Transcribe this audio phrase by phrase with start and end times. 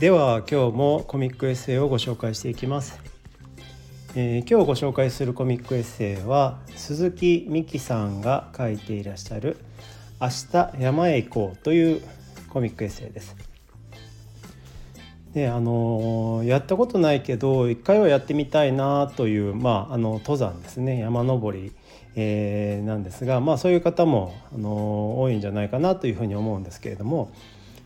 [0.00, 2.98] では今日もコミックエッセイをご紹介していきます、
[4.14, 9.58] えー、今日ご紹介するコミックエッセイは鈴木美希さんが書いていらっしゃる
[10.18, 12.00] 明日山へ行こうという
[12.48, 13.36] コミックエッセイです。
[15.34, 20.98] であのやったことないけど一回はやってみたいなという、まあ、あの登山ですね。
[20.98, 21.72] 山登り、
[22.16, 27.30] えー、なんですが、まあ、そういう方もあの多いんじゃないかなというふうに思うんですけれども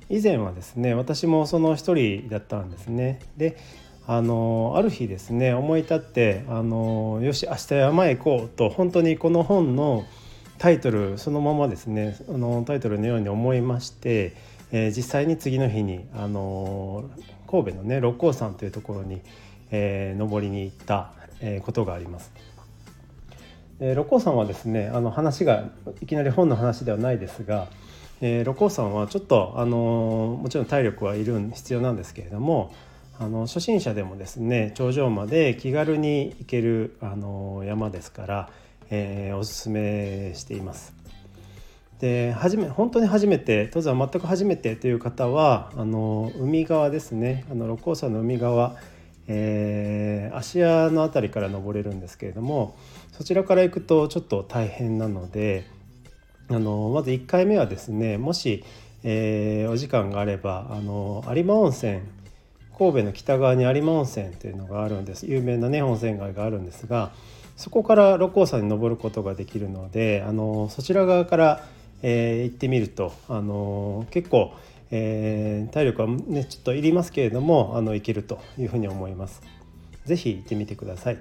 [0.08, 3.20] 以前はですね私もその一人だったんですね。
[3.36, 3.56] で
[4.06, 10.04] あのある日ですね思い立ってあのよし明日山へ行こうと本当にこの本の
[10.58, 14.36] タイトルそのままですねあのタイトルのように思いまして、
[14.72, 17.08] えー、実際に次の日にあの
[17.50, 19.22] 神戸のね六甲山というところに、
[19.70, 22.30] えー、登りに行った、えー、ことがあります。
[23.80, 27.68] え、六甲山はですねあの話がいきなり本の話ではないですが、
[28.26, 32.72] えー、六甲山はちょっとあのもちろん体力はいる必要なんですけれども
[33.18, 38.50] あの初心者でもですね頂上まで気軽に行けるあの山ですから、
[38.88, 40.94] えー、おすすめしています。
[42.00, 48.76] で初め本当に初めて登山全く初めてという方はあの海側ですねあの六甲山の海側、
[49.28, 52.74] えー、芦屋の辺りから登れるんですけれども
[53.12, 55.73] そちらから行くとちょっと大変なので
[56.54, 58.64] あのまず1回目はですねもし、
[59.02, 62.00] えー、お時間があればあの有馬温泉
[62.76, 67.12] 神戸の北側に有馬温泉というのがあるんです有名なね温泉街があるんですが
[67.56, 71.64] そこから六甲山に登ることができるのであのそちら側から
[72.06, 74.52] えー、行ってみると、あの結構、
[74.90, 79.40] えー、体力はねちょっといりますけれどもあのいけるというふうに思います。
[80.04, 81.18] 是非行ってみてください。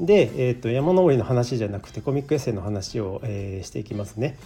[0.00, 4.38] で、えーと、山登りの話じゃなくてコミックエッセイの話を、えー、していきますね。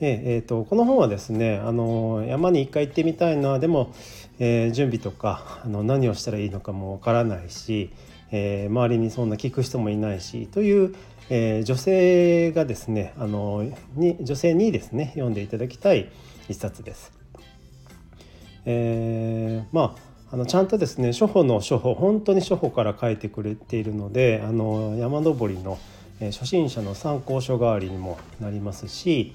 [0.00, 3.94] えーと、この本はですねあの山に一回行ってみたいなでも、
[4.38, 7.90] えー、準備とかあの何をしたらいいのかもわからないし、
[8.30, 10.94] えー、周りにそんな聞く人もいないしという、
[11.30, 16.10] えー、女性がですねあのに女性にですね読んでいただきたい
[16.48, 17.12] 一冊です。
[18.66, 25.78] え、まああのちゃんとですね初歩の初歩本当に初歩から書いてくれているのであの山登りの、
[26.32, 29.32] 初心者の参考書代わりにもなりますし、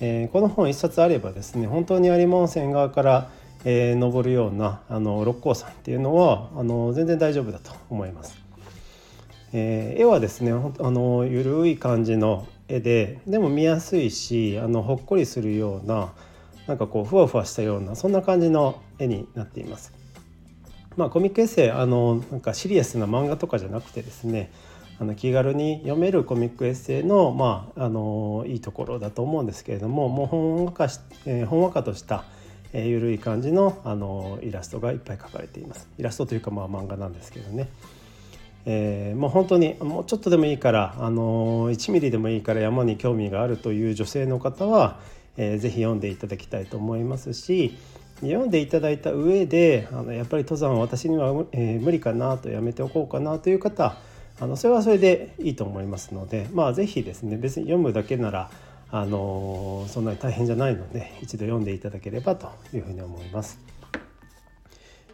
[0.00, 3.30] えー、この本一冊あればですね本当に有馬温泉側から、
[3.64, 8.36] えー、登るようなあの六甲山っていうのはあの全然大丈夫だと思います。
[9.54, 16.12] えー、絵はですねあのゆるい感じの絵ででも見やすいしあのほっこりするような
[16.66, 20.03] なんかこうふわふわしたようなそんな感じの絵になっています。
[20.96, 24.50] まあ、コミックエッセイあのなんかシリアスな漫画とかじゃなくてですね
[25.00, 32.24] あの気軽に読めるコミックエッセイの,、まあ、あのいいところだと思うんですけれどももうほんわかし、えー、ほんわかとした、
[32.72, 35.88] えー、ゆるい感じのあのイラストがいっぱい描かれています。
[35.98, 37.68] イラストというかまあ漫画なんですけどね。
[38.66, 45.00] えー、もう本当にもうちょっとでもいいから、あの1ミリでもいいから山に興味があるという女性の方は、
[45.36, 47.76] えー、ぜひ読んでいただきたいと思いますし
[48.28, 53.96] 読んでいただいた上であのやっぱり登山は私には、えー、無理かなとやめておこうかなという方
[54.40, 58.50] あのそれはそれでいいと思いますのでまあ是非ですね別に読むだけなら
[58.90, 63.58] あのそんなに大変じゃないので一度読んでいただければというふうに思います。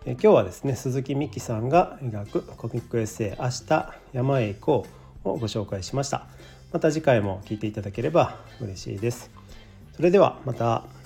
[0.06, 4.86] え今日はですね鈴木美希さんが描くコミックエッセイ「明日山へ行こ
[5.24, 6.26] う」をご紹介しました。
[6.72, 9.30] また次回も聞いていただければ嬉しいです。
[9.94, 10.99] それではまた。